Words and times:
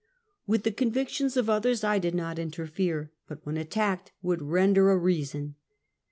With 0.47 0.63
the 0.63 0.71
convictions 0.71 1.37
of 1.37 1.47
others 1.47 1.83
I 1.83 1.99
did 1.99 2.15
not 2.15 2.39
interfere, 2.39 3.11
but 3.27 3.45
when 3.45 3.55
attacked 3.55 4.11
would" 4.23 4.41
render 4.51 4.89
a 4.89 4.97
rea 4.97 5.25
son." 5.25 5.53